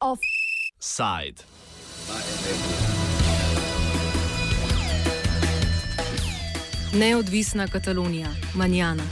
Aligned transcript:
Offside. 0.00 1.42
Neodvisna 6.94 7.68
Katalonija, 7.68 8.28
manjana. 8.54 9.02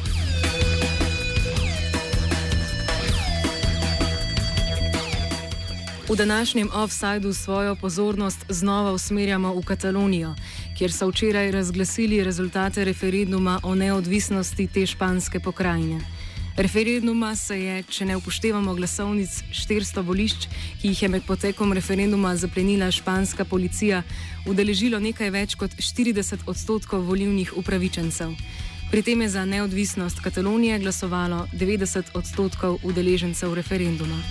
V 6.09 6.17
današnjem 6.17 6.69
offsajdu 6.75 7.33
svojo 7.33 7.77
pozornost 7.77 8.39
znova 8.49 8.93
usmerjamo 8.93 9.55
v 9.55 9.63
Katalonijo, 9.63 10.35
kjer 10.79 10.93
so 10.93 11.09
včeraj 11.09 11.51
razglasili 11.51 12.25
rezultate 12.25 12.85
referenduma 12.85 13.61
o 13.63 13.75
neodvisnosti 13.75 14.67
te 14.67 14.87
španske 14.87 15.41
pokrajine. 15.41 16.14
Referenduma 16.57 17.35
se 17.35 17.57
je, 17.59 17.83
če 17.83 18.05
ne 18.07 18.17
upoštevamo 18.17 18.77
glasovnic 18.79 19.41
400 19.51 20.05
volišč, 20.07 20.47
ki 20.79 20.93
jih 20.93 21.03
je 21.03 21.09
med 21.11 21.27
potekom 21.27 21.75
referenduma 21.75 22.37
zaplenila 22.39 22.93
španska 22.95 23.43
policija, 23.45 24.05
udeležilo 24.47 25.01
nekaj 25.03 25.35
več 25.35 25.59
kot 25.59 25.75
40 25.75 26.47
odstotkov 26.47 27.03
volivnih 27.11 27.57
upravičencev. 27.59 28.39
Pri 28.93 29.03
tem 29.03 29.27
je 29.27 29.33
za 29.35 29.43
neodvisnost 29.45 30.23
Katalonije 30.23 30.79
glasovalo 30.79 31.49
90 31.59 32.15
odstotkov 32.15 32.79
udeležencev 32.87 33.55
referenduma. 33.59 34.23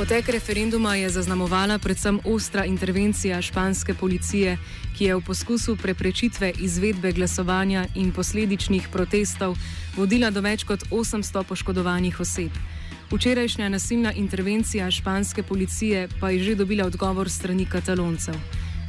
Potek 0.00 0.28
referenduma 0.28 0.94
je 0.96 1.10
zaznamovala 1.10 1.78
predvsem 1.78 2.20
ostra 2.24 2.64
intervencija 2.64 3.42
španske 3.42 3.94
policije, 3.94 4.56
ki 4.96 5.04
je 5.04 5.16
v 5.16 5.20
poskusu 5.20 5.76
preprečitve 5.76 6.52
izvedbe 6.60 7.12
glasovanja 7.12 7.84
in 7.94 8.08
posledičnih 8.12 8.88
protestov 8.88 9.58
vodila 9.96 10.30
do 10.30 10.40
več 10.40 10.64
kot 10.64 10.86
800 10.90 11.44
poškodovanih 11.44 12.20
oseb. 12.20 12.56
Včerajšnja 13.12 13.68
nasilna 13.68 14.12
intervencija 14.12 14.90
španske 14.90 15.42
policije 15.42 16.08
pa 16.20 16.30
je 16.30 16.48
že 16.48 16.54
dobila 16.54 16.86
odgovor 16.88 17.30
strani 17.30 17.68
kataloncev. 17.68 18.40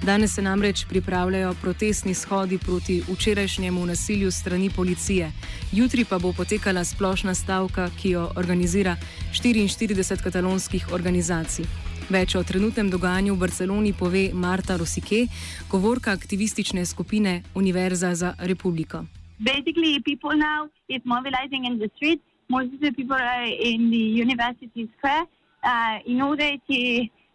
Danes 0.04 0.34
se 0.34 0.42
namreč 0.42 0.86
pripravljajo 0.90 1.54
protestni 1.62 2.14
shodi 2.14 2.58
proti 2.58 3.04
včerajšnjemu 3.10 3.86
nasilju 3.86 4.32
strani 4.32 4.70
policije. 4.70 5.32
Jutri 5.72 6.04
pa 6.04 6.20
bo 6.20 6.34
potekala 6.36 6.84
splošna 6.84 7.32
stavka, 7.32 7.90
ki 7.96 8.10
jo 8.10 8.24
organizira 8.36 8.98
44 9.32 10.20
katalonskih 10.24 10.92
organizacij. 10.92 11.66
Več 12.12 12.36
o 12.36 12.44
trenutnem 12.44 12.90
dogajanju 12.92 13.36
v 13.36 13.40
Barceloni 13.40 13.94
pove 13.96 14.24
Marta 14.34 14.76
Rosike, 14.76 15.28
govorka 15.72 16.12
aktivistične 16.12 16.84
skupine 16.86 17.44
Univerza 17.56 18.12
za 18.16 18.34
Republiko. 18.40 19.06
Basically, 19.40 20.04
people 20.04 20.36
now 20.36 20.68
is 20.90 21.00
mobilizing 21.06 21.64
in 21.66 21.80
the 21.80 21.90
streets. 21.96 22.24
Most 22.50 22.74
of 22.76 22.82
the 22.82 22.92
people 22.92 23.16
are 23.16 23.48
in 23.48 23.90
the 23.96 24.06
university 24.24 24.92
square 24.98 25.24
uh, 25.64 26.04
in 26.06 26.22
order 26.22 26.52
to 26.68 26.78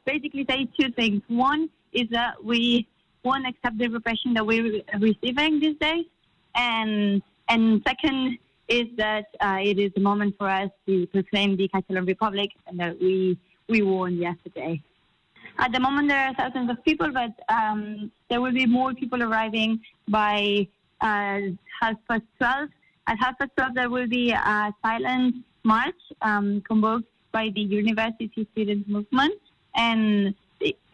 basically 0.04 0.44
say 0.44 0.68
two 0.76 0.92
things. 0.92 1.22
One, 1.28 1.72
is 1.96 2.08
that 2.12 2.44
we 2.44 2.86
won't 3.24 3.46
accept 3.48 3.78
the 3.78 3.88
repression 3.88 4.34
that 4.34 4.44
we're 4.44 4.84
receiving 5.00 5.60
these 5.60 5.78
days, 5.80 6.04
and 6.54 7.22
and 7.48 7.82
second 7.86 8.38
is 8.68 8.86
that 8.96 9.26
uh, 9.40 9.58
it 9.60 9.78
is 9.78 9.92
a 9.96 10.00
moment 10.00 10.34
for 10.38 10.48
us 10.48 10.70
to 10.86 11.06
proclaim 11.08 11.56
the 11.56 11.68
Catalan 11.68 12.04
Republic 12.04 12.50
and 12.66 12.78
that 12.80 13.00
we 13.00 13.38
we 13.68 13.82
won 13.82 14.16
yesterday. 14.16 14.80
At 15.58 15.72
the 15.72 15.80
moment, 15.80 16.08
there 16.08 16.20
are 16.28 16.34
thousands 16.34 16.70
of 16.70 16.84
people, 16.84 17.10
but 17.12 17.32
um, 17.48 18.12
there 18.28 18.40
will 18.40 18.52
be 18.52 18.66
more 18.66 18.92
people 18.92 19.22
arriving 19.22 19.80
by 20.08 20.68
uh, 21.00 21.40
half 21.80 21.96
past 22.08 22.24
twelve. 22.38 22.68
At 23.06 23.18
half 23.18 23.38
past 23.38 23.52
twelve, 23.56 23.74
there 23.74 23.90
will 23.90 24.08
be 24.08 24.32
a 24.32 24.74
silent 24.84 25.36
march 25.64 26.02
um, 26.22 26.62
convoked 26.62 27.08
by 27.32 27.50
the 27.54 27.60
University 27.60 28.46
Student 28.52 28.88
Movement, 28.88 29.34
and 29.74 30.34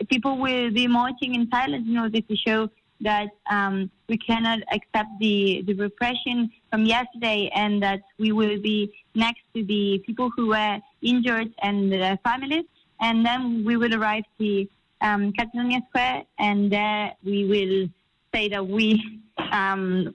people 0.09 0.39
will 0.39 0.71
be 0.71 0.87
marching 0.87 1.35
in 1.35 1.49
silence 1.51 1.87
in 1.89 1.99
order 1.99 2.21
to 2.21 2.37
show 2.37 2.69
that 3.03 3.29
um, 3.51 3.91
we 4.09 4.17
cannot 4.17 4.61
accept 4.73 5.11
the, 5.21 5.63
the 5.67 5.75
repression 5.75 6.51
from 6.71 6.85
yesterday 6.85 7.51
and 7.55 7.83
that 7.83 8.03
we 8.19 8.33
will 8.33 8.61
be 8.61 8.93
next 9.15 9.43
to 9.55 9.65
the 9.65 10.03
people 10.07 10.31
who 10.37 10.49
were 10.49 10.79
injured 11.03 11.53
and 11.63 11.93
their 11.93 12.17
families. 12.25 12.65
And 13.01 13.27
then 13.27 13.65
we 13.65 13.77
will 13.77 13.95
arrive 13.95 14.25
to 14.39 14.67
um, 15.01 15.33
Catalonia 15.33 15.81
Square 15.89 16.25
and 16.39 16.71
there 16.71 17.15
we 17.25 17.45
will 17.45 17.89
say 18.33 18.49
that 18.49 18.67
we 18.67 19.21
um, 19.51 20.15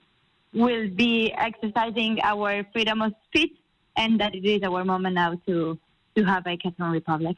will 0.54 0.88
be 0.88 1.32
exercising 1.32 2.18
our 2.22 2.64
freedom 2.72 3.02
of 3.02 3.12
speech 3.26 3.52
and 3.96 4.18
that 4.20 4.34
it 4.34 4.44
is 4.44 4.62
our 4.62 4.84
moment 4.84 5.14
now 5.14 5.38
to, 5.46 5.78
to 6.16 6.24
have 6.24 6.46
a 6.46 6.56
Catalan 6.56 6.92
Republic. 6.92 7.36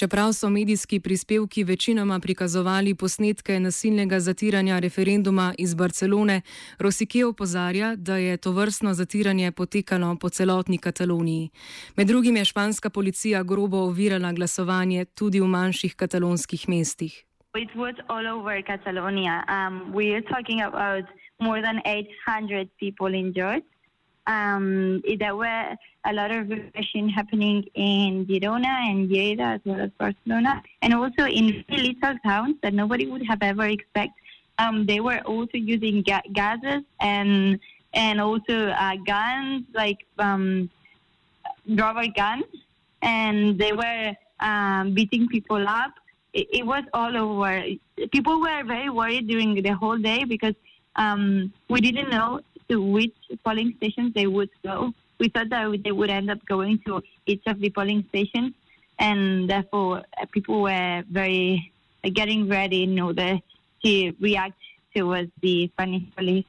Čeprav 0.00 0.32
so 0.32 0.48
medijski 0.50 1.00
prispevki 1.00 1.64
večinoma 1.64 2.20
prikazovali 2.20 2.94
posnetke 2.94 3.60
nasilnega 3.60 4.20
zatiranja 4.20 4.78
referenduma 4.78 5.54
iz 5.58 5.74
Barcelone, 5.74 6.40
Rosike 6.78 7.24
opozarja, 7.24 7.96
da 7.96 8.16
je 8.16 8.36
to 8.36 8.52
vrstno 8.52 8.94
zatiranje 8.94 9.52
potekalo 9.52 10.16
po 10.20 10.28
celotni 10.28 10.78
Kataloniji. 10.78 11.50
Med 11.96 12.06
drugim 12.06 12.36
je 12.36 12.44
španska 12.44 12.90
policija 12.90 13.42
grobo 13.42 13.76
ovirala 13.76 14.32
glasovanje 14.32 15.04
tudi 15.04 15.40
v 15.40 15.46
manjših 15.46 15.94
katalonskih 15.96 16.68
mestih. 16.68 17.24
It 17.54 17.74
was 17.74 17.96
all 18.08 18.26
over 18.26 18.62
Catalonia. 18.66 19.44
Um, 19.48 19.92
we 19.92 20.14
are 20.14 20.22
talking 20.22 20.60
about 20.62 21.04
more 21.40 21.60
than 21.62 21.76
800 21.84 22.68
people 22.78 23.14
injured. 23.14 23.62
Um, 24.26 25.02
there 25.18 25.34
were 25.34 25.76
a 26.04 26.12
lot 26.12 26.30
of 26.30 26.48
repression 26.48 27.08
happening 27.08 27.64
in 27.74 28.26
Girona 28.26 28.90
and 28.90 29.08
Lleida 29.08 29.56
as 29.56 29.60
well 29.64 29.80
as 29.80 29.90
Barcelona, 29.98 30.62
and 30.82 30.94
also 30.94 31.24
in 31.26 31.64
little 31.68 32.16
towns 32.24 32.56
that 32.62 32.74
nobody 32.74 33.06
would 33.06 33.26
have 33.26 33.42
ever 33.42 33.66
expected. 33.66 34.14
Um, 34.58 34.84
they 34.86 35.00
were 35.00 35.20
also 35.20 35.56
using 35.56 36.02
ga- 36.02 36.28
gases 36.32 36.84
and 37.00 37.58
and 37.92 38.20
also 38.20 38.68
uh, 38.68 38.96
guns 39.06 39.64
like 39.74 40.06
um, 40.18 40.70
rubber 41.68 42.06
guns, 42.14 42.44
and 43.02 43.58
they 43.58 43.72
were 43.72 44.14
um, 44.40 44.94
beating 44.94 45.28
people 45.28 45.66
up. 45.66 45.92
It, 46.32 46.46
it, 46.52 46.66
was 46.66 46.84
all 46.94 47.16
over. 47.16 47.64
People 48.12 48.40
were 48.40 48.62
very 48.64 48.90
worried 48.90 49.26
during 49.26 49.60
the 49.60 49.70
whole 49.70 49.98
day 49.98 50.24
because 50.24 50.54
um, 50.96 51.52
we 51.68 51.80
didn't 51.80 52.10
know 52.10 52.40
to 52.70 52.80
which 52.80 53.14
polling 53.44 53.74
stations 53.76 54.14
they 54.14 54.26
would 54.26 54.50
go. 54.64 54.92
We 55.18 55.28
thought 55.28 55.50
that 55.50 55.82
they 55.84 55.92
would 55.92 56.10
end 56.10 56.30
up 56.30 56.38
going 56.46 56.78
to 56.86 57.02
each 57.26 57.42
of 57.46 57.60
the 57.60 57.70
polling 57.70 58.04
stations, 58.08 58.54
and 58.98 59.50
therefore 59.50 59.98
uh, 59.98 60.26
people 60.30 60.62
were 60.62 61.02
very 61.10 61.72
uh, 62.04 62.10
getting 62.10 62.48
ready 62.48 62.84
in 62.84 62.98
order 62.98 63.38
to 63.84 64.12
react 64.20 64.58
towards 64.96 65.30
the 65.42 65.68
Spanish 65.74 66.04
police 66.16 66.46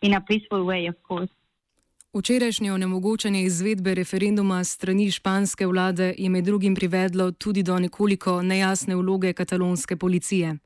in 0.00 0.14
a 0.14 0.20
peaceful 0.20 0.64
way, 0.64 0.86
of 0.86 0.96
course. 1.02 1.28
Včerajšnje 2.14 2.72
onemogočanje 2.72 3.42
izvedbe 3.42 3.94
referenduma 3.94 4.64
strani 4.64 5.10
španske 5.10 5.66
vlade 5.66 6.14
je 6.18 6.28
med 6.30 6.44
drugim 6.44 6.74
privedlo 6.74 7.30
tudi 7.30 7.62
do 7.62 7.78
nekoliko 7.78 8.42
nejasne 8.42 8.96
vloge 8.96 9.32
katalonske 9.32 9.96
policije. 9.96 10.56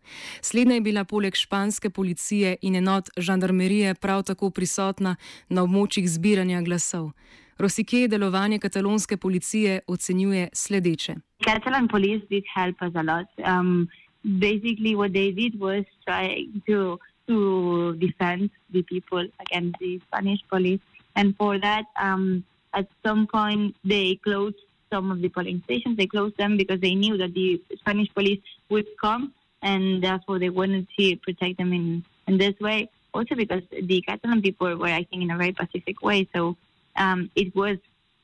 Slednja 0.41 0.75
je 0.75 0.81
bila 0.81 1.05
poleg 1.05 1.35
španske 1.35 1.91
policije 1.91 2.57
in 2.63 2.77
enot 2.77 3.09
žandarmerije 3.17 3.95
prav 3.95 4.23
tako 4.23 4.51
prisotna 4.51 5.17
na 5.49 5.63
območjih 5.63 6.09
zbiranja 6.09 6.63
glasov. 6.63 7.11
Rosike 7.59 8.09
delovanje 8.09 8.59
katalonske 8.59 9.17
policije 9.17 9.81
ocenjuje 9.87 10.49
sledeče. 10.53 11.15
Catalan 11.45 11.89
police 11.89 12.27
did 12.31 12.45
help 12.55 12.77
us 12.83 12.95
a 12.95 13.03
lot. 13.03 13.29
Um, 13.39 13.89
basically 14.25 14.95
what 14.95 15.13
they 15.13 15.33
did 15.33 15.61
was 15.61 15.85
trying 16.07 16.63
to, 16.67 16.99
to 17.27 17.95
defend 17.95 18.51
the 18.73 18.83
people 18.83 19.27
against 19.41 19.79
the 19.81 20.01
Spanish 20.07 20.41
police. 20.51 20.81
And 21.17 21.37
for 21.37 21.59
that, 21.59 21.87
um, 21.97 22.45
at 22.75 22.87
some 23.05 23.27
point, 23.27 23.77
they 23.85 24.17
closed 24.17 24.57
some 24.93 25.11
of 25.11 25.21
the 25.21 25.29
polling 25.29 25.63
stations. 25.65 25.97
They 25.97 26.07
closed 26.07 26.37
them 26.37 26.57
because 26.57 26.81
they 26.81 26.95
knew 26.95 27.17
that 27.17 27.35
the 27.35 27.61
Spanish 27.79 28.09
police 28.15 28.41
would 28.69 28.87
come, 29.01 29.33
and 29.63 30.03
therefore 30.03 30.39
they 30.39 30.51
wanted 30.51 30.87
to 30.99 31.17
protect 31.17 31.59
them 31.59 31.73
in, 31.73 32.05
in 32.27 32.39
this 32.39 32.59
way. 32.61 32.89
Also, 33.13 33.35
because 33.35 33.63
the 33.71 34.01
Catalan 34.03 34.41
people 34.43 34.77
were 34.77 34.89
acting 34.89 35.23
in 35.23 35.31
a 35.31 35.37
very 35.37 35.53
pacific 35.53 36.01
way, 36.03 36.29
so 36.35 36.57
um, 36.97 37.31
it 37.35 37.55
was 37.57 37.77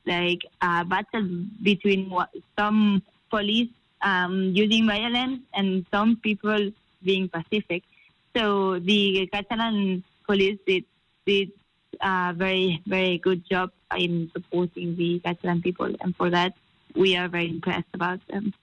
like 0.05 0.39
a 0.61 0.85
battle 0.85 1.27
between 1.61 2.11
some 2.57 3.01
police 3.29 3.69
um, 4.01 4.51
using 4.55 4.87
violence 4.87 5.41
and 5.53 5.85
some 5.91 6.15
people 6.17 6.71
being 7.03 7.27
pacific. 7.27 7.83
So 8.35 8.79
the 8.79 9.27
Catalan 9.33 10.03
police 10.25 10.57
did, 10.65 10.85
did 11.25 11.51
a 12.01 12.33
very, 12.35 12.81
very 12.85 13.17
good 13.17 13.43
job 13.49 13.71
in 13.97 14.29
supporting 14.33 14.95
the 14.95 15.19
Catalan 15.19 15.61
people, 15.61 15.93
and 16.01 16.15
for 16.15 16.29
that, 16.29 16.53
we 16.95 17.15
are 17.15 17.27
very 17.27 17.49
impressed 17.49 17.87
about 17.93 18.19
them. 18.27 18.53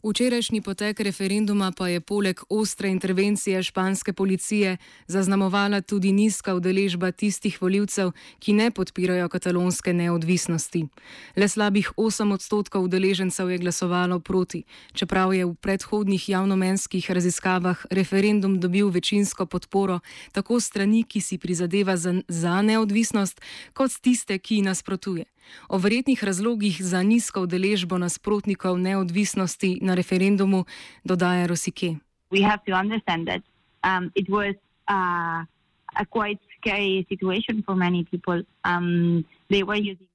Včerajšnji 0.00 0.62
potek 0.64 1.00
referenduma 1.00 1.72
pa 1.76 1.88
je 1.88 2.00
poleg 2.00 2.40
ostre 2.48 2.88
intervencije 2.88 3.62
španske 3.62 4.12
policije 4.12 4.76
zaznamovala 5.06 5.80
tudi 5.80 6.12
nizka 6.12 6.54
udeležba 6.54 7.12
tistih 7.12 7.62
voljivcev, 7.62 8.12
ki 8.38 8.52
ne 8.52 8.70
podpirajo 8.70 9.28
katalonske 9.28 9.92
neodvisnosti. 9.92 10.86
Le 11.36 11.48
slabih 11.48 11.92
8 11.96 12.32
odstotkov 12.32 12.84
udeležencev 12.84 13.50
je 13.50 13.58
glasovalo 13.58 14.20
proti, 14.20 14.62
čeprav 14.92 15.34
je 15.34 15.44
v 15.44 15.54
predhodnih 15.54 16.28
javnomenskih 16.28 17.10
raziskavah 17.10 17.84
referendum 17.90 18.60
dobil 18.60 18.88
večinsko 18.88 19.46
podporo 19.46 20.00
tako 20.32 20.60
strani, 20.60 21.04
ki 21.04 21.20
si 21.20 21.38
prizadeva 21.38 21.96
za, 21.96 22.14
za 22.28 22.62
neodvisnost, 22.62 23.40
kot 23.72 23.92
tiste, 24.00 24.38
ki 24.38 24.62
nasprotuje. 24.62 25.24
O 25.68 25.78
verjetnih 25.78 26.24
razlogih 26.24 26.76
za 26.84 27.02
nizko 27.02 27.42
udeležbo 27.42 27.98
nasprotnikov 27.98 28.78
neodvisnosti 28.78 29.78
na 29.90 29.98
referendumu 29.98 30.64
dodaja 31.04 31.46
Rosike. 31.50 31.98
We 32.30 32.42
have 32.42 32.62
to 32.66 32.72
understand 32.72 33.26
that 33.26 33.42
um, 33.82 34.12
it 34.14 34.28
was 34.30 34.54
uh, 34.88 35.42
a 35.96 36.04
quite 36.06 36.38
scary 36.56 37.06
situation 37.08 37.62
for 37.66 37.74
many 37.74 38.04
people. 38.04 38.42
Um, 38.64 39.24
they 39.50 39.62
were 39.62 39.74
using 39.74 40.06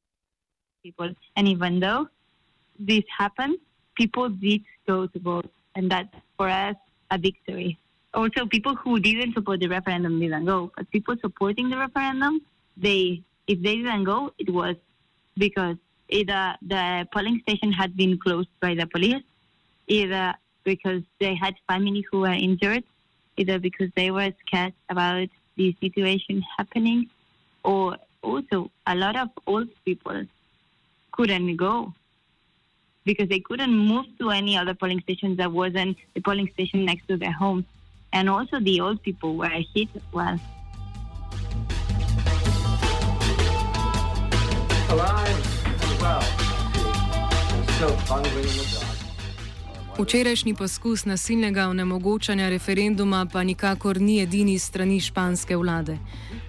people, 0.84 1.12
and 1.36 1.48
even 1.48 1.80
though 1.80 2.08
this 2.80 3.04
happened, 3.18 3.58
people 3.96 4.30
did 4.30 4.64
go 4.88 5.08
to 5.08 5.20
vote, 5.20 5.52
and 5.76 5.92
that's 5.92 6.16
for 6.38 6.48
us 6.48 6.76
a 7.12 7.18
victory. 7.18 7.78
Also, 8.14 8.46
people 8.46 8.76
who 8.76 9.00
didn't 9.00 9.34
support 9.34 9.60
the 9.60 9.68
referendum 9.68 10.20
didn't 10.20 10.46
go, 10.46 10.72
but 10.78 10.90
people 10.92 11.16
supporting 11.20 11.70
the 11.70 11.78
referendum, 11.78 12.40
they 12.78 13.22
if 13.48 13.62
they 13.62 13.76
didn't 13.76 14.06
go, 14.06 14.32
it 14.40 14.50
was 14.50 14.76
because 15.38 15.76
either 16.10 16.56
the 16.62 17.08
polling 17.12 17.40
station 17.42 17.72
had 17.72 17.96
been 17.96 18.18
closed 18.18 18.50
by 18.62 18.74
the 18.74 18.88
police, 18.88 19.24
either 19.88 20.34
because 20.64 21.04
they 21.20 21.36
had 21.36 21.56
family 21.68 22.06
who 22.12 22.22
were 22.22 22.38
injured, 22.48 22.84
either 23.38 23.60
because 23.60 23.90
they 23.96 24.12
were 24.12 24.32
scared 24.46 24.74
about 24.90 25.30
the 25.56 25.76
situation 25.80 26.44
happening, 26.58 27.10
or 27.64 27.98
also 28.22 28.72
a 28.88 28.96
lot 28.96 29.16
of 29.16 29.30
old 29.48 29.70
people 29.86 30.26
couldn't 31.12 31.56
go 31.56 31.94
because 33.06 33.30
they 33.30 33.40
couldn't 33.40 33.76
move 33.76 34.06
to 34.20 34.32
any 34.32 34.58
other 34.58 34.74
polling 34.74 35.00
station 35.02 35.36
that 35.36 35.52
wasn't 35.52 35.96
the 36.16 36.22
polling 36.22 36.50
station 36.54 36.84
next 36.86 37.08
to 37.08 37.18
their 37.18 37.32
home. 37.32 37.66
And 38.12 38.30
also 38.30 38.60
the 38.60 38.82
old 38.82 39.02
people 39.04 39.36
were 39.38 39.48
hit 39.48 39.90
as 39.96 40.02
well. 40.12 40.40
Včerajšnji 49.96 50.54
poskus 50.54 51.06
nasilnega 51.06 51.70
onemogočanja 51.72 52.50
referenduma 52.50 53.26
pa 53.34 53.44
nikakor 53.44 54.02
ni 54.02 54.20
edini 54.20 54.60
strani 54.60 55.00
španske 55.00 55.56
vlade. 55.56 55.98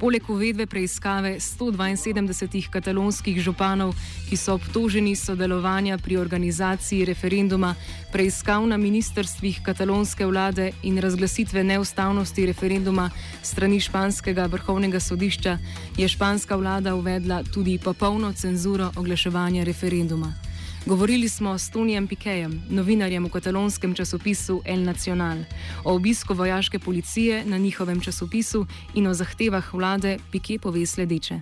Poleg 0.01 0.31
uvedbe 0.31 0.67
preiskave 0.67 1.37
172 1.39 2.71
katalonskih 2.71 3.39
županov, 3.39 3.95
ki 4.29 4.37
so 4.37 4.57
obtoženi 4.59 5.15
sodelovanja 5.17 5.99
pri 5.99 6.17
organizaciji 6.17 7.05
referenduma, 7.05 7.75
preiskav 8.13 8.67
na 8.67 8.77
ministrstvih 8.77 9.63
katalonske 9.63 10.27
vlade 10.27 10.73
in 10.83 10.99
razglasitve 10.99 11.65
neustavnosti 11.65 12.47
referenduma 12.47 13.11
strani 13.43 13.79
španskega 13.81 14.47
vrhovnega 14.47 15.01
sodišča, 15.01 15.59
je 15.97 16.09
španska 16.09 16.57
vlada 16.57 16.95
uvedla 16.95 17.43
tudi 17.55 17.79
popolno 17.79 18.33
cenzuro 18.33 18.91
oglaševanja 18.97 19.65
referenduma. 19.65 20.46
Govorili 20.87 21.29
smo 21.29 21.59
s 21.59 21.71
Tonijem 21.71 22.07
Pikejem, 22.07 22.63
novinarjem 22.71 23.25
v 23.25 23.31
katalonskem 23.31 23.95
časopisu 23.95 24.63
El 24.65 24.87
Nacional, 24.87 25.39
o 25.85 25.95
obisku 25.95 26.35
vojaške 26.35 26.79
policije 26.79 27.45
na 27.45 27.59
njihovem 27.59 28.01
časopisu 28.01 28.67
in 28.95 29.07
o 29.07 29.15
zahtevah 29.15 29.75
vlade 29.75 30.19
Pike 30.33 30.59
pove 30.63 30.87
sledeče. 30.87 31.41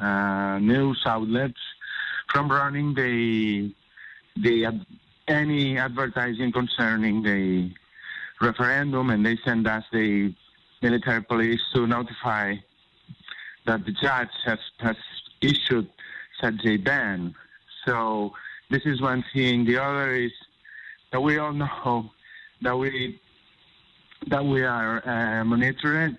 Uh, 0.00 0.58
news 0.60 1.06
outlets 1.06 1.60
from 2.32 2.48
running 2.48 2.94
the 2.94 3.74
the 4.42 4.66
uh, 4.66 4.72
any 5.26 5.76
advertising 5.76 6.52
concerning 6.52 7.22
the 7.22 7.70
referendum, 8.40 9.10
and 9.10 9.26
they 9.26 9.36
send 9.44 9.66
us 9.66 9.84
the 9.90 10.32
military 10.82 11.22
police 11.22 11.62
to 11.74 11.86
notify 11.86 12.54
that 13.68 13.84
the 13.84 13.92
judge 13.92 14.30
has, 14.44 14.58
has 14.78 14.96
issued 15.42 15.88
such 16.40 16.64
a 16.64 16.78
ban. 16.78 17.34
So 17.86 18.32
this 18.70 18.82
is 18.86 19.00
one 19.00 19.22
thing. 19.32 19.66
The 19.66 19.76
other 19.80 20.14
is 20.14 20.32
that 21.12 21.20
we 21.20 21.38
all 21.38 21.52
know 21.52 22.10
that 22.62 22.76
we 22.76 23.20
that 24.26 24.44
we 24.44 24.62
are 24.64 25.06
uh, 25.06 25.44
monitoring. 25.44 26.16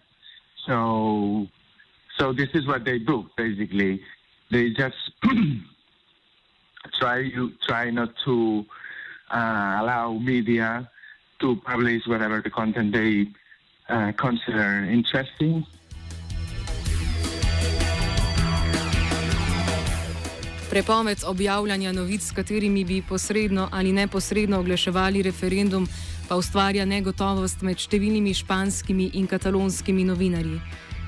So 0.66 1.48
so 2.18 2.34
this 2.34 2.50
is 2.54 2.68
what 2.68 2.86
they 2.86 3.00
do 3.00 3.30
basically. 3.36 4.02
They 4.52 4.70
just 4.70 4.98
try 7.00 7.18
you 7.20 7.54
try 7.68 7.90
not 7.90 8.14
to 8.26 8.64
uh, 9.32 9.78
allow 9.82 10.14
media 10.14 10.90
to 11.40 11.56
publish 11.58 12.06
whatever 12.06 12.42
the 12.42 12.50
content 12.52 12.94
they 12.94 13.28
uh, 13.90 14.12
consider 14.18 14.84
interesting. 14.84 15.66
Prepoved 20.70 21.18
objavljanja 21.26 21.92
novic, 21.92 22.24
s 22.28 22.32
katerimi 22.32 22.84
bi 22.86 23.02
posredno 23.02 23.70
ali 23.72 23.94
neposredno 23.94 24.60
oglaševali 24.60 25.22
referendum, 25.22 25.88
pa 26.28 26.36
ustvarja 26.36 26.86
negotovost 26.86 27.62
med 27.62 27.82
številnimi 27.82 28.34
španskimi 28.38 29.10
in 29.18 29.26
katalonskimi 29.28 30.06
novinarji. 30.06 30.60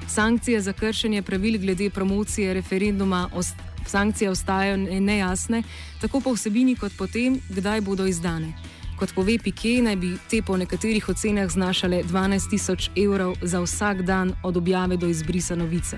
Sankcije 0.10 0.62
za 0.62 0.74
kršenje 0.74 1.22
pravil 1.22 1.60
glede 1.62 1.90
promocije 1.90 2.54
referenduma 2.54 3.28
ost 3.34 3.56
sankcije 3.88 4.30
ostajajo 4.30 4.78
nejasne, 5.00 5.64
tako 6.02 6.20
po 6.20 6.34
vsebini 6.34 6.76
kot 6.76 6.98
po 6.98 7.08
tem, 7.08 7.38
kdaj 7.50 7.82
bodo 7.82 8.06
izdane. 8.06 8.54
Kot 9.02 9.16
pove 9.18 9.40
Pike, 9.42 9.80
naj 9.82 9.96
bi 9.98 10.10
te 10.30 10.44
po 10.46 10.54
nekaterih 10.62 11.08
ocenah 11.10 11.48
znašale 11.50 12.04
12 12.06 12.52
tisoč 12.52 12.90
evrov 12.94 13.34
za 13.42 13.58
vsak 13.64 14.04
dan 14.06 14.36
od 14.46 14.58
objave 14.58 14.98
do 14.98 15.08
izbrisa 15.10 15.56
novice. 15.56 15.98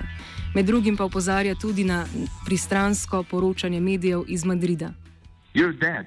Med 0.54 0.64
drugim 0.64 0.96
pa 0.96 1.04
opozarja 1.04 1.54
tudi 1.54 1.84
na 1.84 2.06
pristransko 2.46 3.22
poročanje 3.30 3.80
medijev 3.80 4.24
iz 4.28 4.44
Madrida. 4.44 4.88
You're 5.54 5.76
dead. 5.80 6.06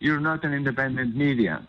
You're 0.00 0.20
not 0.20 0.44
an 0.44 0.52
independent 0.52 1.16
media. 1.16 1.62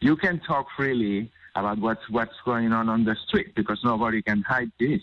You 0.00 0.16
can 0.16 0.40
talk 0.40 0.66
freely 0.76 1.28
about 1.52 1.78
what's 1.78 2.08
what's 2.08 2.40
going 2.44 2.72
on 2.72 2.88
on 2.88 3.04
the 3.04 3.16
street 3.28 3.52
because 3.54 3.80
nobody 3.84 4.22
can 4.22 4.42
hide 4.48 4.72
this. 4.78 5.02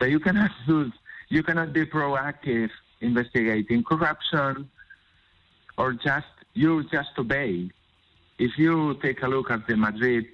But 0.00 0.08
you 0.08 0.18
cannot 0.18 0.50
do, 0.66 0.90
you 1.28 1.42
cannot 1.44 1.72
be 1.72 1.86
proactive 1.86 2.70
investigating 3.00 3.84
corruption 3.84 4.68
or 5.78 5.92
just 5.92 6.34
you 6.54 6.82
just 6.90 7.18
obey. 7.18 7.70
If 8.38 8.58
you 8.58 8.98
take 9.02 9.22
a 9.22 9.28
look 9.28 9.50
at 9.50 9.66
the 9.66 9.76
Madrid 9.76 10.26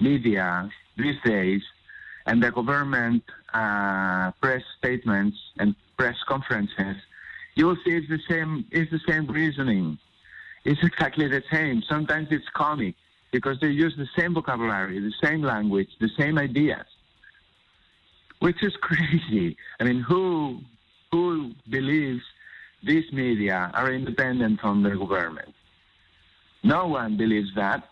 media 0.00 0.70
these 0.96 1.16
days, 1.24 1.62
and 2.26 2.42
the 2.42 2.50
government 2.50 3.22
uh, 3.52 4.30
press 4.40 4.62
statements 4.78 5.36
and 5.58 5.74
press 5.96 6.16
conferences, 6.28 6.96
you 7.54 7.66
will 7.66 7.76
see 7.84 7.92
it's 7.92 8.08
the 8.08 8.20
same. 8.28 8.64
It's 8.70 8.90
the 8.90 9.00
same 9.08 9.26
reasoning. 9.26 9.98
It's 10.64 10.80
exactly 10.82 11.28
the 11.28 11.42
same. 11.52 11.82
Sometimes 11.88 12.28
it's 12.30 12.48
comic 12.54 12.94
because 13.32 13.58
they 13.60 13.68
use 13.68 13.94
the 13.96 14.08
same 14.16 14.34
vocabulary, 14.34 15.00
the 15.00 15.12
same 15.22 15.42
language, 15.42 15.88
the 16.00 16.10
same 16.18 16.38
ideas, 16.38 16.86
which 18.38 18.62
is 18.62 18.72
crazy. 18.80 19.56
I 19.80 19.84
mean, 19.84 20.00
who 20.00 20.60
who 21.10 21.52
believes 21.68 22.22
these 22.82 23.04
media 23.12 23.70
are 23.74 23.92
independent 23.92 24.60
from 24.60 24.82
the 24.82 24.90
government? 24.90 25.54
No 26.62 26.86
one 26.86 27.16
believes 27.16 27.54
that. 27.56 27.88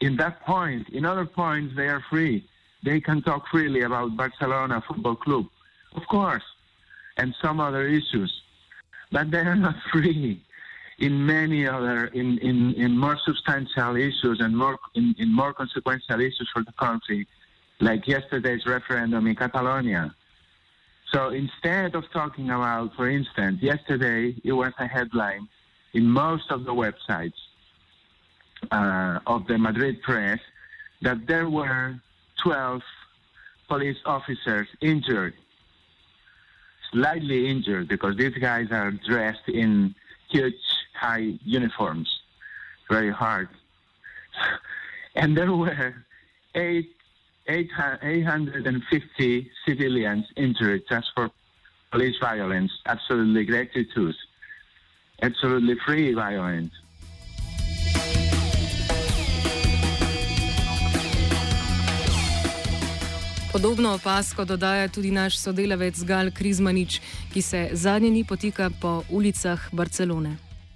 In 0.00 0.16
that 0.16 0.40
point, 0.42 0.88
in 0.90 1.04
other 1.04 1.26
points, 1.26 1.74
they 1.76 1.88
are 1.88 2.02
free 2.10 2.48
they 2.84 3.00
can 3.00 3.22
talk 3.22 3.48
freely 3.50 3.80
about 3.80 4.16
Barcelona 4.16 4.82
Football 4.86 5.16
Club, 5.16 5.46
of 5.94 6.06
course, 6.06 6.44
and 7.16 7.34
some 7.40 7.58
other 7.58 7.86
issues, 7.86 8.42
but 9.10 9.30
they 9.30 9.38
are 9.38 9.56
not 9.56 9.76
free 9.92 10.42
in 10.98 11.26
many 11.26 11.66
other, 11.66 12.06
in, 12.06 12.38
in, 12.38 12.74
in 12.74 12.96
more 12.96 13.18
substantial 13.24 13.96
issues 13.96 14.38
and 14.40 14.56
more 14.56 14.78
in, 14.94 15.14
in 15.18 15.34
more 15.34 15.52
consequential 15.52 16.20
issues 16.20 16.48
for 16.52 16.62
the 16.62 16.72
country, 16.72 17.26
like 17.80 18.06
yesterday's 18.06 18.64
referendum 18.66 19.26
in 19.26 19.34
Catalonia. 19.34 20.14
So 21.10 21.30
instead 21.30 21.94
of 21.94 22.04
talking 22.12 22.50
about, 22.50 22.94
for 22.94 23.08
instance, 23.08 23.62
yesterday 23.62 24.36
it 24.44 24.52
was 24.52 24.72
a 24.78 24.86
headline 24.86 25.48
in 25.94 26.06
most 26.06 26.50
of 26.50 26.64
the 26.64 26.74
websites 26.74 27.40
uh, 28.70 29.20
of 29.26 29.46
the 29.46 29.58
Madrid 29.58 30.02
press 30.02 30.40
that 31.02 31.26
there 31.26 31.48
were 31.48 31.98
12 32.42 32.82
police 33.68 33.98
officers 34.04 34.68
injured. 34.80 35.34
slightly 36.92 37.48
injured 37.48 37.88
because 37.88 38.16
these 38.16 38.36
guys 38.38 38.68
are 38.70 38.92
dressed 38.92 39.48
in 39.48 39.92
huge 40.30 40.54
high 40.94 41.36
uniforms, 41.44 42.08
very 42.88 43.10
hard. 43.10 43.48
and 45.16 45.36
there 45.36 45.52
were 45.52 45.94
eight, 46.54 46.94
850 47.48 49.50
civilians 49.66 50.24
injured 50.36 50.82
just 50.88 51.08
for 51.16 51.30
police 51.90 52.14
violence, 52.20 52.70
absolutely 52.86 53.44
gratuitous, 53.44 54.16
absolutely 55.22 55.74
free 55.84 56.14
violence. 56.14 56.72
Podobno 63.54 63.94
opasko 63.94 64.44
dodaja 64.44 64.88
tudi 64.88 65.10
naš 65.14 65.36
sodelavec 65.38 66.00
Gal 66.04 66.30
Krizmanič, 66.34 66.96
ki 67.32 67.42
se 67.42 67.60
zadnji 67.72 68.10
dni 68.10 68.24
potika 68.26 68.66
po 68.82 69.04
ulicah 69.10 69.68
Barcelone. 69.72 70.32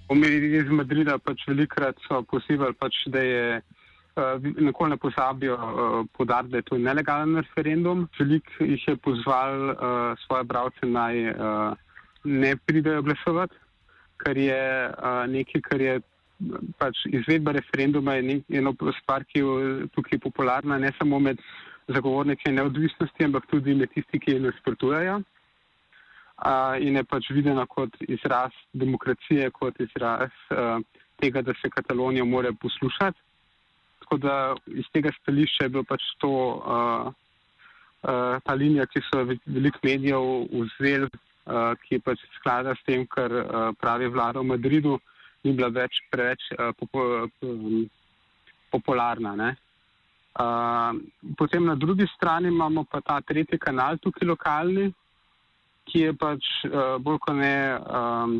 Omenili 0.07 0.53
iz 0.61 0.71
Madrida 0.71 1.17
pač 1.19 1.43
velikrat 1.47 1.99
so 2.07 2.21
posebej, 2.31 2.71
pač, 2.79 3.01
da 3.11 3.19
je 3.19 3.43
uh, 3.59 4.47
nikoli 4.63 4.95
ne 4.95 4.97
pozabijo 4.97 5.59
uh, 5.59 6.07
podariti, 6.15 6.53
da 6.53 6.57
je 6.63 6.67
to 6.71 6.79
nelegalen 6.79 7.35
referendum. 7.43 8.07
Velik 8.19 8.47
jih 8.63 8.87
je 8.87 8.95
pozval 8.95 9.75
uh, 9.75 9.77
svoje 10.23 10.47
bralce 10.47 10.87
naj 10.87 11.23
uh, 11.35 11.75
ne 12.23 12.55
pridejo 12.55 13.03
glasovati, 13.03 13.59
kar 14.23 14.37
je 14.37 14.63
uh, 14.87 15.25
nekaj, 15.27 15.67
kar 15.67 15.81
je. 15.81 15.99
Pač 16.79 16.95
izvedba 17.11 17.51
referenduma 17.51 18.13
je 18.15 18.37
ena 18.55 18.71
stvar, 19.01 19.25
ki 19.27 19.41
je 19.43 19.87
tukaj 19.91 20.21
popularna, 20.23 20.77
ne 20.79 20.93
samo 20.95 21.19
med 21.19 21.43
zagovornike 21.93 22.51
neodvisnosti, 22.51 23.25
ampak 23.25 23.47
tudi 23.51 23.75
med 23.75 23.91
tisti, 23.93 24.19
ki 24.19 24.35
jih 24.35 24.43
nasprotujejo. 24.47 25.19
Uh, 26.39 26.77
in 26.79 26.95
je 26.95 27.03
pač 27.03 27.27
videna 27.35 27.65
kot 27.67 27.97
izraz 28.07 28.55
demokracije, 28.71 29.49
kot 29.51 29.79
izraz 29.83 30.31
uh, 30.55 30.77
tega, 31.19 31.41
da 31.43 31.53
se 31.61 31.69
Katalonijo 31.69 32.25
more 32.25 32.53
poslušati. 32.61 33.19
Tako 33.99 34.17
da 34.17 34.35
iz 34.67 34.87
tega 34.93 35.11
stališča 35.21 35.65
je 35.65 35.69
bila 35.69 35.83
pač 35.83 36.05
to 36.23 36.31
uh, 36.31 37.11
uh, 38.03 38.39
ta 38.43 38.53
linija, 38.53 38.85
ki 38.87 39.03
so 39.09 39.25
veliko 39.27 39.79
medijev 39.83 40.27
vzeli, 40.53 41.09
uh, 41.09 41.73
ki 41.83 41.99
pač 42.05 42.23
sklada 42.37 42.75
s 42.75 42.85
tem, 42.87 43.05
kar 43.07 43.35
uh, 43.35 43.69
pravi 43.79 44.07
vlada 44.07 44.39
v 44.39 44.53
Madridu, 44.53 44.99
ni 45.43 45.53
bila 45.53 45.69
več 45.75 45.99
preveč 46.11 46.47
uh, 46.55 46.71
popo, 46.79 47.27
um, 47.43 47.83
popularna. 48.71 49.35
Ne? 49.35 49.55
Potem 51.37 51.65
na 51.65 51.75
drugi 51.75 52.07
strani 52.15 52.47
imamo 52.47 52.83
pa 52.83 53.01
ta 53.01 53.21
tretji 53.21 53.59
kanal, 53.59 53.97
tukaj 53.97 54.27
lokalni, 54.27 54.93
ki 55.89 56.05
je 56.05 56.13
pač 56.13 56.45
uh, 56.69 56.95
bolj 57.01 57.17
kot 57.25 57.35
ne 57.35 57.55
um, 57.75 58.35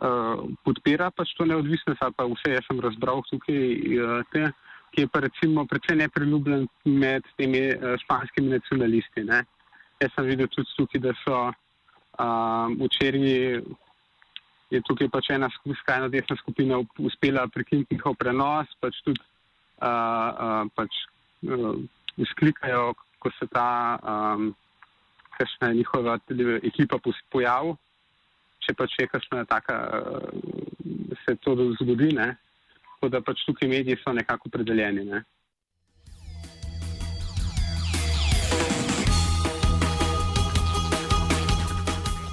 uh, 0.00 0.46
podpira 0.64 1.10
pač 1.10 1.34
to 1.36 1.44
neodvisnost, 1.44 2.00
pa 2.16 2.28
vse 2.30 2.54
jaz 2.54 2.64
sem 2.68 2.80
razbral 2.80 3.20
tukaj, 3.28 3.60
uh, 3.98 4.22
te, 4.32 4.46
ki 4.94 5.04
je 5.04 5.12
pa 5.12 5.20
recimo 5.26 5.66
precej 5.68 6.00
nepriljubljen 6.00 6.68
med 6.86 7.26
temi 7.36 7.66
uh, 7.74 7.96
španskimi 8.06 8.54
nacionalisti. 8.54 9.26
Ne. 9.26 9.42
Jaz 10.00 10.14
sem 10.14 10.30
videl 10.30 10.48
tudi 10.54 10.78
tukaj, 10.78 11.02
da 11.02 11.16
so 11.24 11.42
um, 11.50 12.78
včeraj. 12.86 13.60
Je 14.66 14.80
tukaj 14.82 15.06
pač 15.12 15.28
ena 15.30 15.46
skrajna 15.54 16.08
desna 16.10 16.34
skupina 16.40 16.80
uspela 16.98 17.44
prekiniti 17.54 17.94
njihov 17.94 18.16
prenos, 18.18 18.72
pač 18.82 18.96
tudi 19.06 19.22
pač 19.78 21.00
izklikajo, 22.16 22.94
ko 23.20 23.30
se 23.38 23.46
ta 23.52 23.68
kakšna 25.36 25.72
njihova 25.72 26.18
ekipa 26.64 26.98
pojavi, 27.30 27.74
če 28.64 28.74
pač 28.74 28.98
je 29.00 29.06
kakšna 29.06 29.44
taka, 29.44 29.76
uh, 30.00 31.14
se 31.24 31.36
to 31.44 31.54
zgodi, 31.80 32.12
ne? 32.16 32.34
tako 32.96 33.08
da 33.12 33.20
pač 33.20 33.44
tukaj 33.46 33.68
mediji 33.68 33.98
so 34.00 34.12
nekako 34.16 34.48
predeljeni. 34.48 35.04
Ne? 35.04 35.22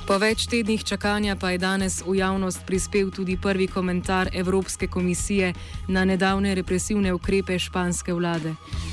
Po 0.04 0.18
več 0.20 0.50
tednih 0.52 0.82
čakanja 0.84 1.38
pa 1.40 1.54
je 1.54 1.62
danes 1.64 2.02
v 2.04 2.18
javnost 2.18 2.66
prispel 2.68 3.08
tudi 3.08 3.38
prvi 3.40 3.70
komentar 3.72 4.28
Evropske 4.36 4.88
komisije 4.92 5.54
na 5.88 6.04
nedavne 6.06 6.52
represivne 6.56 7.14
ukrepe 7.16 7.56
španske 7.60 8.12
vlade. 8.14 8.52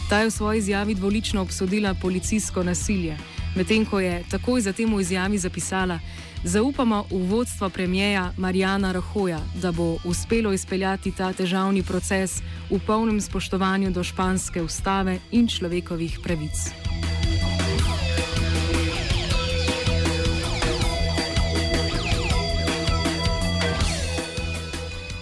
Ta 0.09 0.21
je 0.21 0.29
v 0.29 0.31
svoji 0.31 0.59
izjavi 0.59 0.95
dvolično 0.95 1.43
obsodila 1.43 1.95
policijsko 1.99 2.62
nasilje, 2.62 3.19
medtem 3.57 3.83
ko 3.90 3.99
je 4.00 4.23
takoj 4.31 4.61
zatem 4.61 4.95
v 4.95 5.00
izjavi 5.02 5.38
zapisala: 5.38 5.99
Zaupamo 6.45 7.05
v 7.11 7.26
vodstvo 7.26 7.71
premijeja 7.71 8.31
Marijana 8.38 8.93
Rahoja, 8.93 9.40
da 9.55 9.73
bo 9.73 9.99
uspelo 10.05 10.52
izpeljati 10.52 11.11
ta 11.12 11.33
težavni 11.33 11.83
proces 11.83 12.38
v 12.71 12.79
polnem 12.87 13.21
spoštovanju 13.21 13.90
do 13.90 14.05
španske 14.05 14.62
ustave 14.62 15.19
in 15.33 15.49
človekovih 15.49 16.21
pravic. 16.23 16.71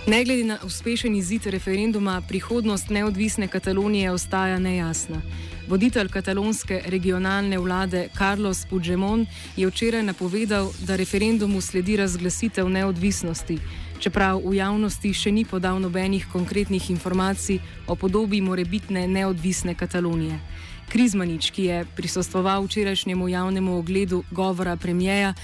Ne 0.09 0.25
glede 0.25 0.45
na 0.45 0.59
uspešen 0.65 1.17
izid 1.17 1.47
referenduma, 1.47 2.23
prihodnost 2.29 2.89
neodvisne 2.89 3.49
Katalonije 3.49 4.11
ostaja 4.11 4.59
nejasna. 4.59 5.21
Voditelj 5.69 6.09
katalonske 6.09 6.81
regionalne 6.87 7.59
vlade 7.59 8.09
Carlos 8.19 8.65
Puigdemont 8.71 9.29
je 9.57 9.67
včeraj 9.67 10.03
napovedal, 10.03 10.73
da 10.81 10.97
referendumu 10.97 11.61
sledi 11.61 11.97
razglasitev 11.97 12.69
neodvisnosti, 12.69 13.59
čeprav 14.01 14.41
v 14.45 14.55
javnosti 14.57 15.13
še 15.13 15.33
ni 15.33 15.45
podal 15.45 15.77
nobenih 15.81 16.25
konkretnih 16.33 16.91
informacij 16.91 17.61
o 17.87 17.95
podobi 17.95 18.41
morebitne 18.41 19.05
neodvisne 19.07 19.75
Katalonije. 19.75 20.41
Krizmanič, 20.89 21.51
ki 21.51 21.65
je 21.65 21.85
prisostoval 21.97 22.65
včerajšnjemu 22.65 23.29
javnemu 23.29 23.79
ogledu 23.79 24.25
govora 24.31 24.77
premijeja, 24.77 25.35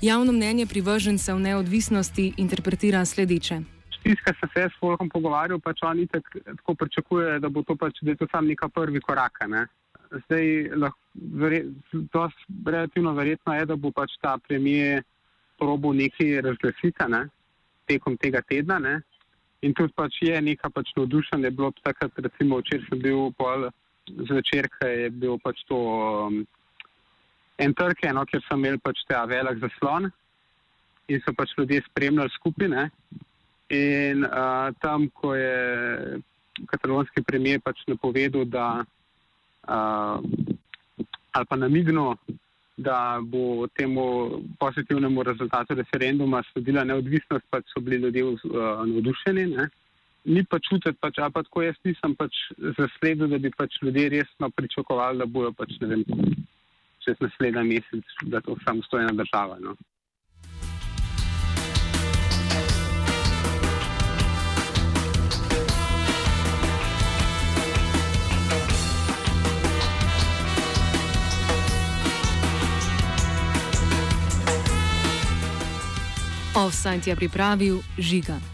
javno 0.00 0.32
mnenje 0.32 0.66
privržencev 0.66 1.38
neodvisnosti 1.38 2.32
interpretira 2.36 3.04
sledeče 3.04 3.81
tiskar 4.02 4.34
se 4.40 4.60
je 4.60 4.68
s 4.70 4.78
Folkom 4.80 5.08
pogovarjal, 5.08 5.60
pač 5.60 5.82
oni 5.86 6.06
tak, 6.06 6.28
tako 6.44 6.74
pričakujejo, 6.74 7.38
da 7.40 7.48
bo 7.48 7.62
to 7.62 7.76
pač, 7.76 8.02
da 8.02 8.12
je 8.12 8.20
to 8.22 8.28
sam 8.32 8.46
neka 8.46 8.68
prvi 8.68 9.00
korak. 9.00 9.38
Ne? 9.48 9.66
Zdaj, 10.26 10.48
lahko, 10.76 10.98
verje, 11.44 11.62
to 12.12 12.26
relativno 12.66 13.14
verjetno 13.16 13.54
je, 13.54 13.66
da 13.66 13.76
bo 13.76 13.90
pač 13.90 14.16
ta 14.22 14.36
premijer 14.48 15.02
probo 15.58 15.92
nekaj 15.92 16.40
razglasiti 16.48 17.08
ne? 17.08 17.26
tekom 17.86 18.16
tega 18.16 18.42
tedna. 18.48 18.78
Ne? 18.78 19.00
In 19.62 19.74
tudi 19.78 19.94
pač 19.94 20.18
je 20.22 20.40
neka 20.42 20.70
pač 20.74 20.90
navdušenje 20.96 21.50
bilo 21.54 21.70
takrat, 21.82 22.18
recimo 22.18 22.58
včeraj 22.58 22.88
sem 22.88 23.02
bil 23.02 23.30
pol 23.38 23.68
zvečer, 24.26 24.66
ker 24.78 24.90
je 24.90 25.10
bil 25.22 25.38
pač 25.42 25.62
to 25.68 25.78
um, 25.78 26.40
en 27.62 27.74
trg, 27.78 28.06
eno, 28.10 28.24
ker 28.26 28.42
sem 28.48 28.58
imel 28.58 28.80
pač 28.82 29.04
ta 29.08 29.22
velik 29.30 29.60
zaslon 29.62 30.10
in 31.10 31.20
so 31.22 31.34
pač 31.36 31.54
ljudje 31.58 31.82
spremljali 31.90 32.34
skupine. 32.34 32.88
In 33.72 34.24
uh, 34.24 34.68
tam, 34.80 35.08
ko 35.08 35.34
je 35.34 36.20
katalonski 36.68 37.22
premijer 37.24 37.60
pač 37.64 37.80
napovedal, 37.88 38.44
da 38.44 38.84
uh, 38.84 40.20
ali 41.32 41.48
pa 41.48 41.56
namignil, 41.56 42.12
da 42.76 43.20
bo 43.24 43.66
temu 43.76 44.42
pozitivnemu 44.60 45.22
rezultatu 45.22 45.74
referenduma 45.74 46.42
sledila 46.52 46.84
neodvisnost, 46.84 47.46
pač 47.50 47.72
so 47.72 47.80
bili 47.80 48.02
ljudje 48.02 48.24
uh, 48.24 48.36
navdušeni. 48.84 49.46
Ne? 49.56 49.68
Ni 50.24 50.44
pa 50.44 50.60
čutiti, 50.60 50.98
pač, 51.00 51.18
ali 51.18 51.32
pa 51.32 51.42
tako 51.42 51.64
jaz 51.64 51.78
nisem 51.84 52.12
pač 52.16 52.36
zasledil, 52.76 53.30
da 53.32 53.38
bi 53.38 53.50
pač 53.56 53.80
ljudje 53.82 54.08
resno 54.18 54.50
pričakovali, 54.50 55.18
da 55.18 55.26
bojo 55.26 55.52
pač, 55.56 55.78
ne 55.80 55.94
vem, 55.94 56.04
čez 57.04 57.16
naslednji 57.24 57.64
mesec, 57.72 58.14
da 58.28 58.44
to 58.44 58.56
samostojna 58.66 59.16
država. 59.16 59.56
No? 59.64 59.74
Offside 76.52 77.08
je 77.08 77.16
pripravil 77.16 77.80
Žiga. 77.96 78.51